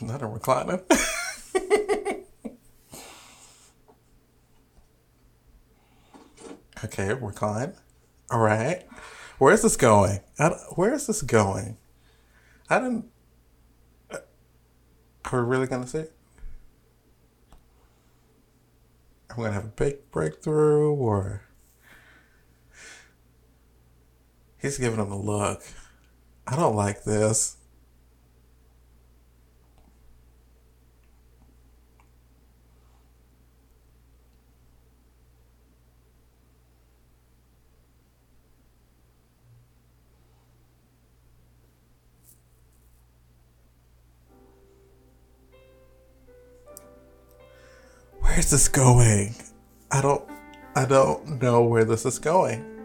[0.00, 0.80] Not a recliner.
[6.84, 7.74] okay, recline.
[8.30, 8.84] All right.
[9.38, 10.20] Where's this going?
[10.74, 11.76] Where is this going?
[12.68, 13.06] I didn't.
[14.10, 14.18] uh,
[15.32, 16.12] Are we really gonna see it?
[19.30, 21.42] Are we gonna have a big breakthrough, or
[24.60, 25.62] he's giving him a look?
[26.46, 27.57] I don't like this.
[48.38, 49.34] Where's this going?
[49.90, 50.22] I don't
[50.76, 52.77] I don't know where this is going.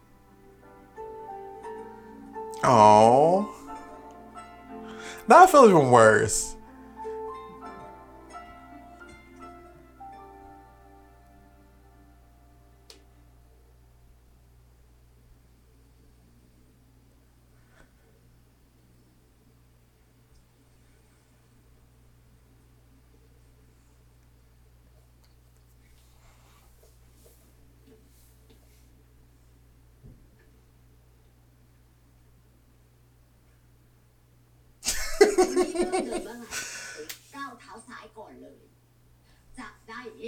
[2.63, 3.53] Oh.
[5.27, 6.55] Now I feel even worse.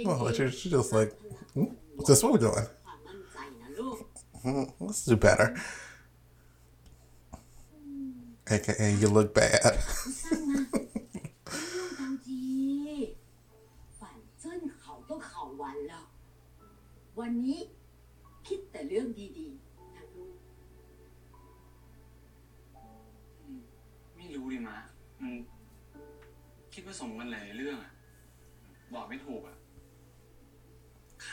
[0.09, 1.11] Oh, she- she's just like,
[1.55, 2.67] "Hmm, what's this what we doing?
[2.85, 3.97] ความมั่นใจนะลูก
[4.43, 5.47] hmm, let's do better.
[8.55, 9.73] AKA, you look bad.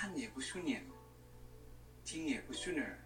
[0.01, 0.85] 看也不顺眼
[2.05, 2.99] 听也不顺耳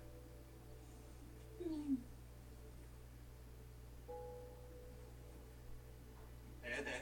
[6.60, 6.96] เต๋เต๋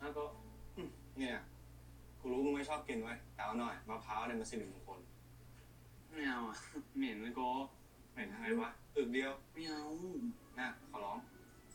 [0.00, 0.22] แล้วก็
[0.76, 0.88] อืม
[1.18, 1.36] เนี่ย
[2.20, 5.00] กูรู้มึงไม่ชอบกินไว้ยแต่เอาหน่อยมะพร้าวเนี่ยมันสิริมงคล
[6.10, 6.56] ไม่เอาอะ
[6.96, 7.40] เหม็นเลยโก
[8.12, 9.82] เหม็นทางไงวะอึกเดียว ไม่เอา
[10.58, 11.18] นะขอร้อง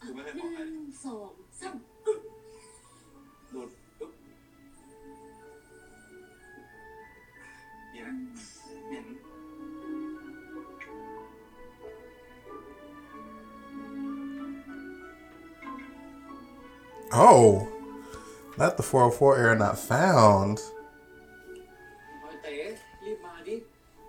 [0.07, 1.75] กูไม่เคย ห บอกใคร นึ่งสองสาม
[3.53, 3.69] ดูด
[8.06, 9.06] อึ๊บดีไหมเหม็น
[17.12, 17.68] Oh,
[18.56, 20.56] not the 404 error not found.
[22.20, 22.56] เฮ้ยเต๋
[23.04, 23.56] รีบมาดิ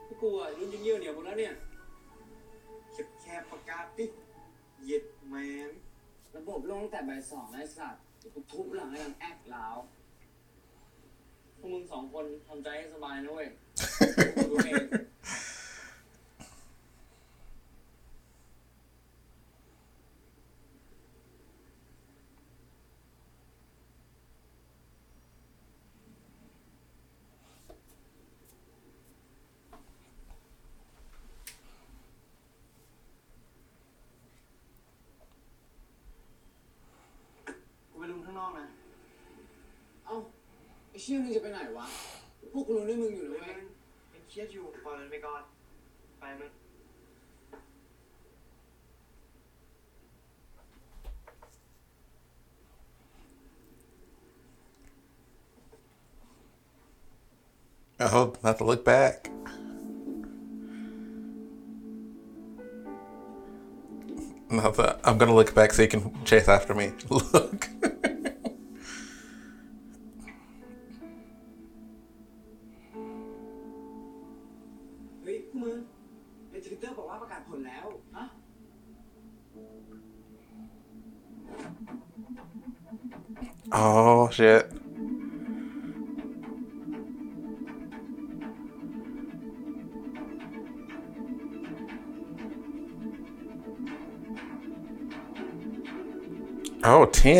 [0.05, 1.53] พวกกูอะรุ่นเยี่ยวๆเนี่ยหมดแล้วเนี่ย
[2.93, 4.05] เก็บแค่ประกาศดิ
[4.85, 5.35] เย็ดแม
[5.67, 5.71] น
[6.35, 9.75] ระบบลงตั้งแต่บ่ายสองไอ้สัตว์เดี๋ยวกูทุบหลังให้ดังแอกแล้ว
[11.57, 13.70] พวกมึงสองคนทำใจให้สบายนะเว้ยกูดู
[41.01, 41.85] เชี่ยมึงจะไปไหนวะ
[42.51, 43.70] พวกกูรู้ด้วยมึงอยู่นะเว้ย
[44.31, 45.17] scheduled one and we
[46.21, 46.51] payment.
[57.99, 59.29] I have to look back.
[64.49, 66.91] Not that I'm gonna look back so you can chase after me.
[67.09, 67.69] Look.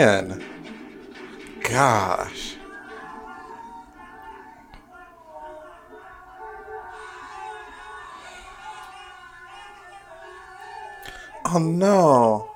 [0.02, 0.44] 10.
[1.62, 2.56] Gosh.
[11.46, 12.50] Oh no.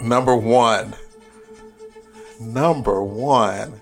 [0.00, 0.94] Number one.
[2.40, 3.79] Number one.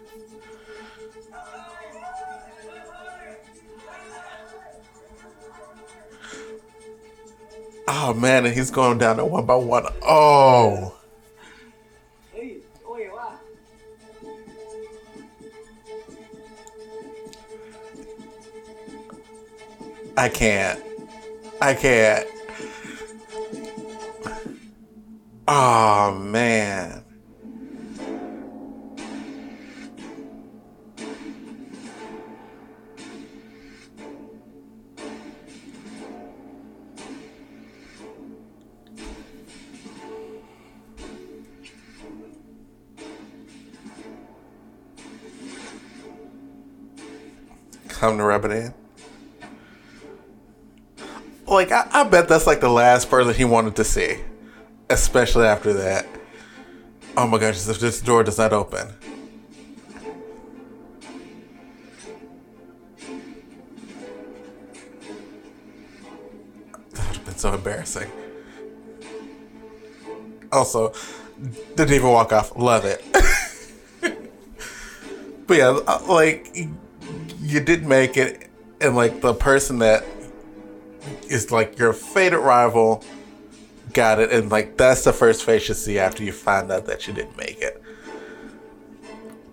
[8.18, 9.86] man, and he's going down one by one.
[10.02, 10.94] Oh.
[20.18, 20.82] I can't.
[21.62, 22.26] I can't.
[25.46, 26.87] Oh man.
[51.46, 54.18] Like I, I bet that's like the last person he wanted to see,
[54.90, 56.06] especially after that.
[57.16, 57.62] Oh my gosh!
[57.62, 58.88] This, this door does not open.
[66.92, 68.10] That would have been so embarrassing.
[70.52, 70.92] Also,
[71.76, 72.56] didn't even walk off.
[72.56, 73.02] Love it.
[75.46, 76.54] but yeah, uh, like
[77.48, 78.46] you did make it,
[78.78, 80.04] and like the person that
[81.28, 83.02] is like your favorite rival
[83.94, 87.06] got it, and like that's the first face you see after you find out that
[87.06, 87.82] you didn't make it.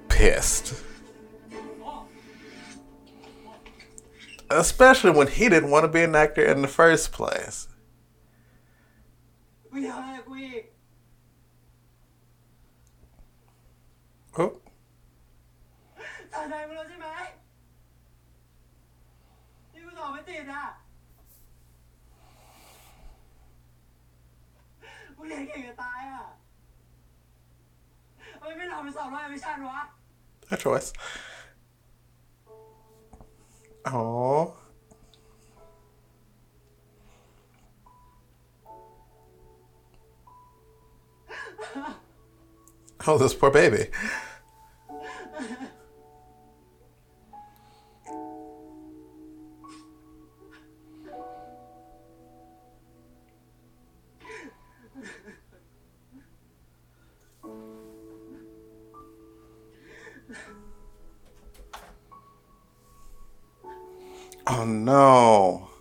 [0.09, 0.83] Pissed.
[4.49, 7.69] Especially when he didn't want to be an actor in the first place.
[9.71, 10.65] We are, we.
[14.37, 14.57] Oh.
[20.34, 20.64] กูสอบไม่ติดอ่ะ
[25.16, 26.24] มึงเรียนเก่งจะตายอ่ะ
[28.40, 29.80] ทำไมไม่ลองไปสอบรอบแอดมิชชั่นวะ
[30.52, 30.92] A choice.
[33.86, 34.56] Oh.
[43.06, 43.82] Oh, this poor baby.
[64.47, 65.74] Oh no.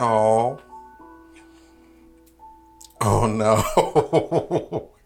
[0.00, 0.60] Oh.
[3.00, 4.90] Oh no.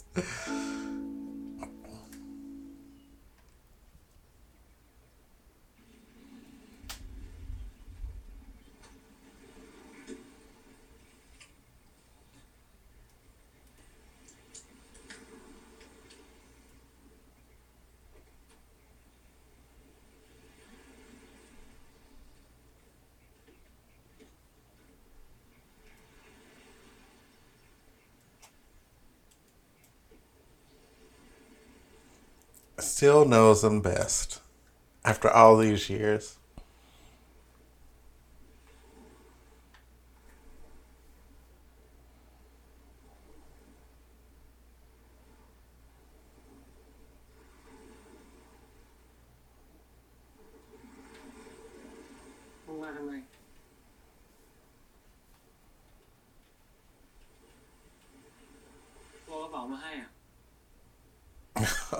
[33.03, 34.41] Still knows them best
[35.05, 36.39] after all these years.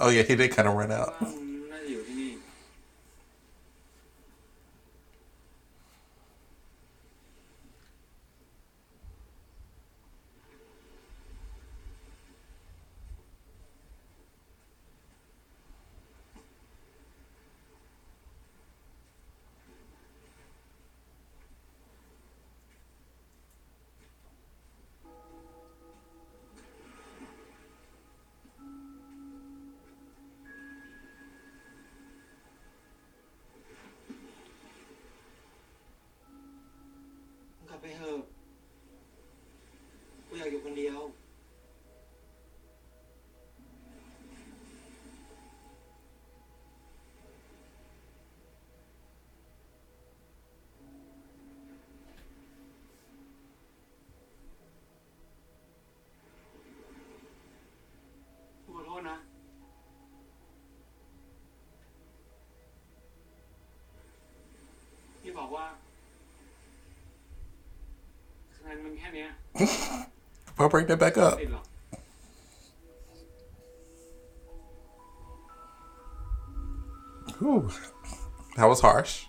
[0.03, 1.15] Oh yeah, he did kind of run out.
[70.59, 71.39] I'll break that back up.
[77.43, 77.69] Ooh,
[78.57, 79.25] That was harsh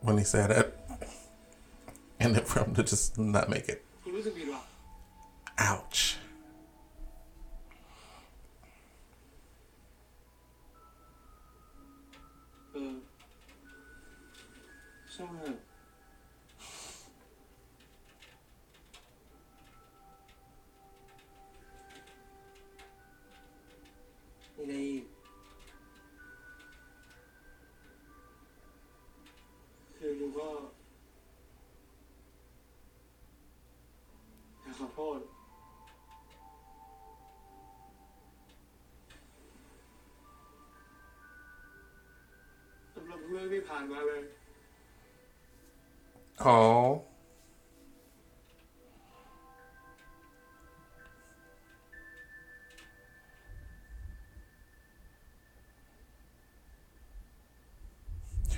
[0.00, 0.78] when he said it.
[2.20, 3.84] And then for him to just not make it.
[5.58, 6.13] Ouch.
[43.69, 44.21] ผ่านมาเลย
[46.41, 47.03] Oh.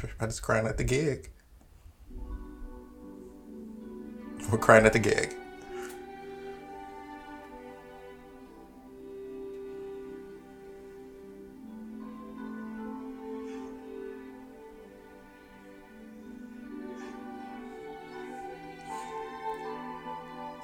[0.04, 1.32] Everybody's crying at the gig.
[4.52, 5.36] We're crying at the gig.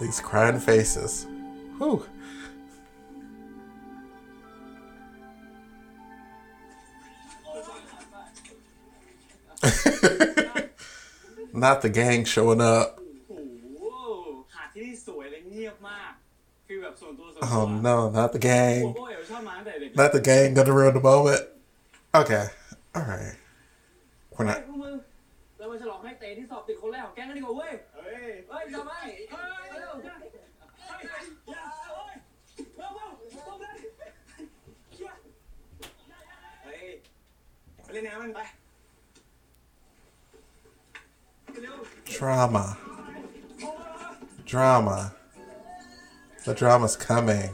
[0.03, 1.29] These crying faces.
[1.79, 2.05] Whew.
[11.53, 12.99] Not the gang showing up.
[17.43, 18.97] Oh no, not the gang.
[19.95, 21.43] Not the gang gonna ruin the moment.
[22.13, 22.49] Okay,
[22.97, 23.37] alright.
[24.37, 24.65] We're not.
[37.94, 38.40] เล่นน้ำมันไป
[41.64, 41.78] เร็ว
[42.18, 42.66] drama.
[44.46, 45.00] Drama.
[46.46, 47.52] The drama's coming.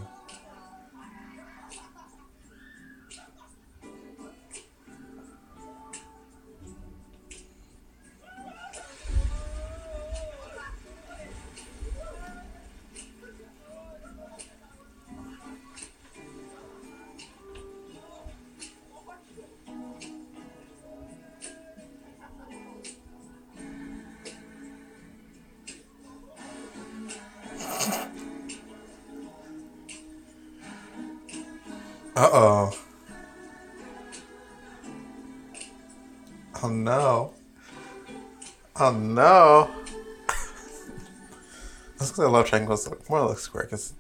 [41.98, 43.94] That's because I love triangles look more like square because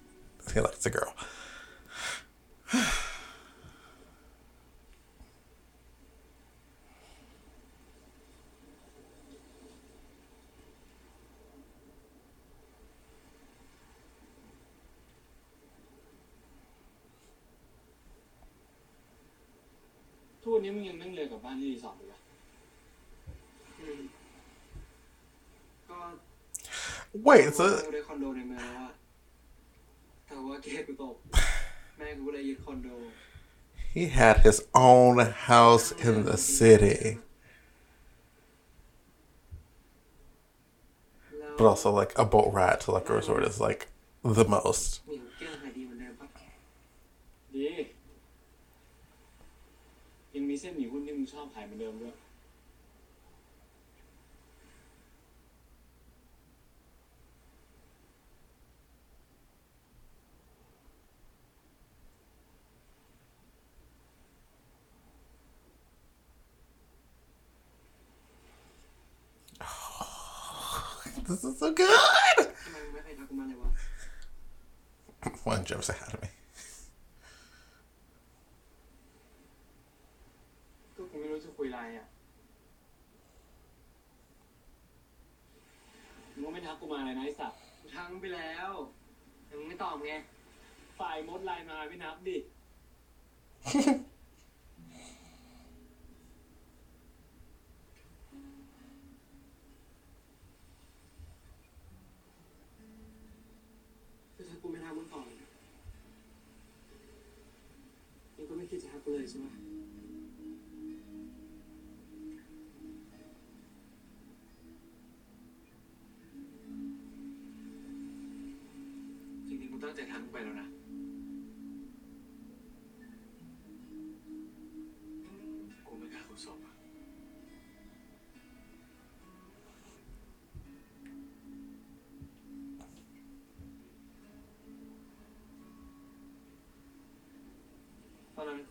[0.54, 1.14] he likes a girl.
[20.42, 22.17] ทุกวันนี้มึงยังนั่งเรือกับบ้านที่รีสอร์ทอยู่
[27.28, 28.94] Wait, เรา so ได้คอนโดในเมืองแล้วอะ
[30.28, 31.16] แต่ว่าเกตกูตก
[31.98, 32.88] แม่กูเลยยึดคอนโด
[33.96, 34.58] he had his
[34.90, 35.16] own
[35.52, 37.00] house in the city,
[41.40, 43.82] แล้ว but also like a boat ride to like a resort is like
[44.38, 44.90] the most.
[45.08, 46.28] หมิวเกี้ยงหายดีเหมือนเดิมปะ
[47.56, 47.68] ดี
[50.36, 52.14] ยังมีเส้นหมี่หุ้นที่มึงชอบขายเหมือนเดิมด้วย
[75.69, 76.29] One jumps ahead of me.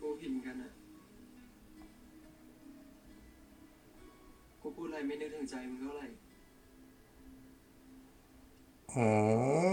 [0.00, 0.70] อนนั้นกูผิดเหมือนกันอะ
[4.60, 6.06] กูพูดอะไรไม่นึกถึงใจมึงเท่าไหร่
[8.94, 9.67] อ๋อ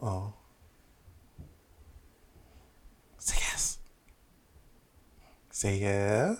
[0.00, 0.32] Oh.
[3.18, 3.78] Say yes.
[5.50, 6.36] Say yeah.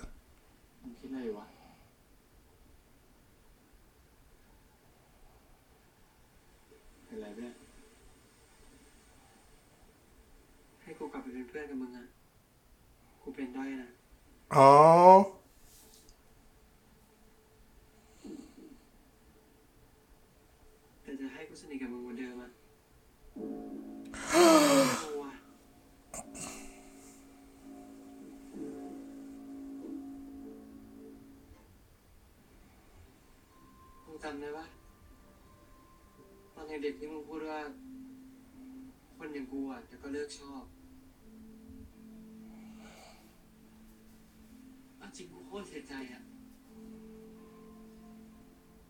[45.19, 46.23] จริงกูโคตรเสียใจอะ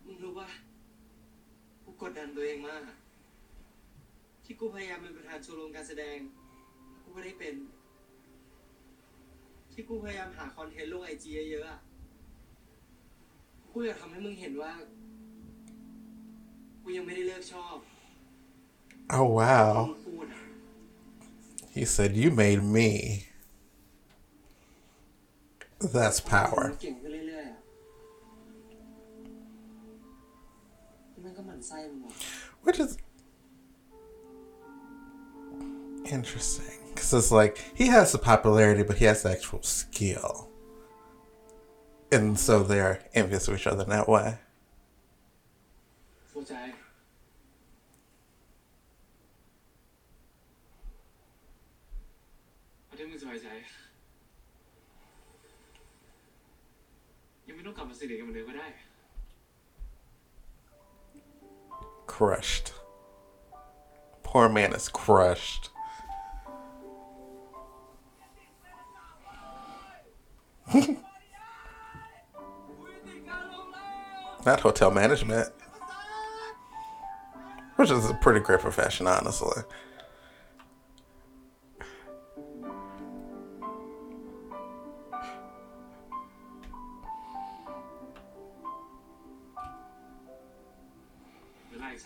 [0.05, 0.49] มึงรู้ปะ
[1.85, 2.83] กูกดดันตัวเองมาก
[4.45, 6.18] ที่กูพยายามเป็นประธานชมรมการแสดง
[7.03, 7.55] กูไม่ได้เป็น
[9.72, 11.81] ที่กูพยายามหาคอนเทนต์ลงไอจีเยอะๆอะ
[13.70, 14.72] กูอยากทำให้มึงเห็นว่า
[16.83, 17.76] กูยังไม่ได้เลิกชอบ
[19.16, 19.70] Oh, wow.
[19.89, 20.41] มึงพูดอะ
[21.74, 22.89] He said, You made me.
[25.95, 26.63] That's มึ power.
[26.69, 27.57] งเก่งขึ้นเรื่อยๆอะ
[31.24, 32.11] มันก็หมั่นไส้มึงอะ
[32.65, 32.91] Which is
[36.05, 36.80] interesting.
[36.93, 40.49] Because it's like, he has the popularity, but he has the actual skill.
[42.11, 44.28] And so they're envious of each other in that way.
[46.30, 46.53] เข้าใจ
[62.06, 62.72] Crushed.
[64.22, 65.70] Poor man is crushed.
[74.44, 75.48] Not hotel management,
[77.76, 79.62] which is a pretty great profession, honestly.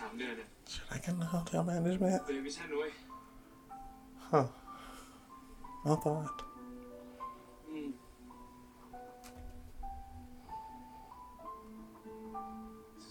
[0.00, 0.44] i.
[0.68, 2.26] Should I get into the hotel management?
[2.26, 2.88] Baby's heading away.
[4.18, 4.46] Huh.
[5.84, 6.42] No thought.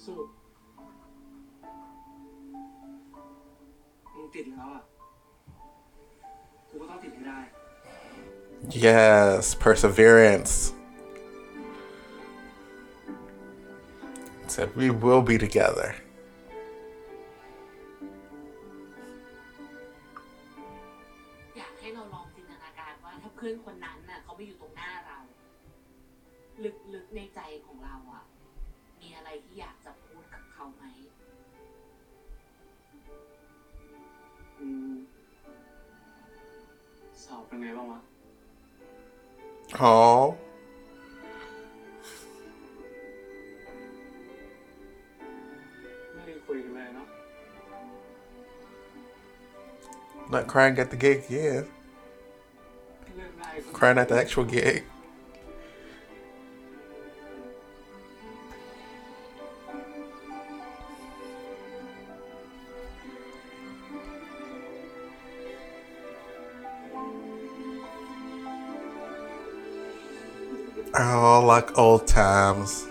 [0.04, 0.30] So.
[8.70, 10.74] Yes, perseverance.
[14.48, 15.96] Said we will be together.
[37.52, 38.02] 能给我吗？
[39.74, 40.36] 好。
[50.30, 50.48] Not oh.
[50.48, 51.64] crying at the gig, yeah.
[53.74, 54.84] Crying at the actual gig.
[71.42, 72.91] Like old times.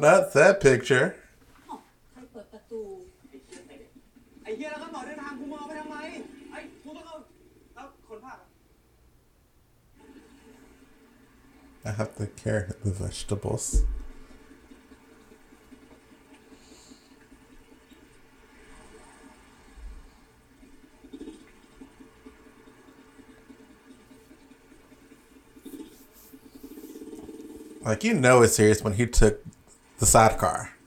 [0.00, 1.14] not that picture.
[11.82, 13.84] I have to care the vegetables.
[27.82, 29.42] Like you know it's serious when he took
[30.00, 30.79] the sidecar.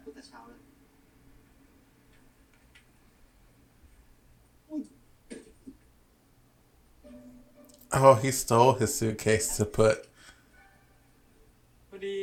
[0.04, 0.60] กูแต่เช้าเลย
[7.92, 9.96] Oh, he stole his suitcase to put
[11.88, 12.18] พอดี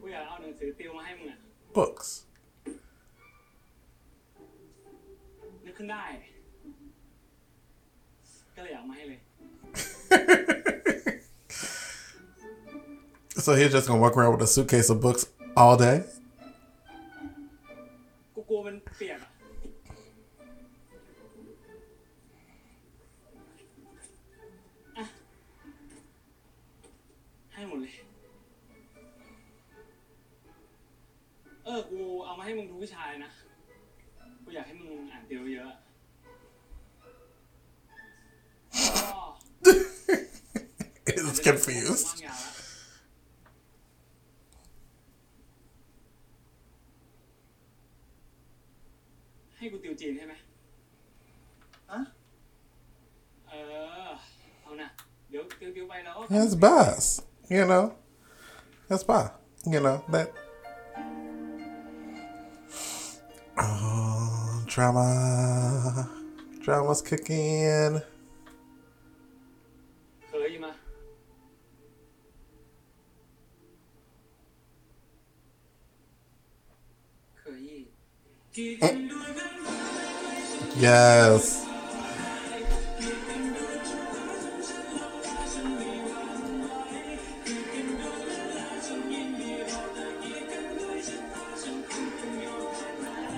[0.00, 1.38] กูอยากเอาหนังสือติวมาให้มึงอ่ะ
[1.76, 2.08] books.
[5.64, 6.04] นึกขึ้นได้
[8.56, 9.20] ก็เลยอยากเอามาให้เลย
[13.44, 15.22] So he's just gonna walk around with a suitcase of books
[15.60, 15.96] all day?
[56.29, 57.95] That's bias, you know.
[58.89, 59.29] That's buzz,
[59.65, 60.33] you know that.
[63.57, 66.09] Oh, drama,
[66.61, 68.01] drama's kicking.
[80.79, 81.66] Yes.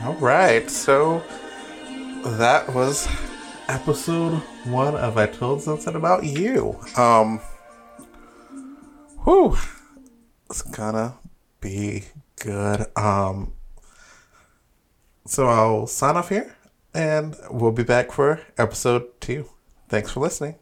[0.03, 1.21] All right, so
[2.23, 3.05] that was
[3.67, 6.79] episode one of I Told Something About You.
[6.95, 7.41] Um,
[9.25, 9.57] whew,
[10.49, 11.15] it's gonna
[11.59, 12.05] be
[12.37, 12.85] good.
[12.95, 13.51] Um,
[15.25, 16.55] so I'll sign off here
[16.93, 19.49] and we'll be back for episode two.
[19.89, 20.55] Thanks for listening.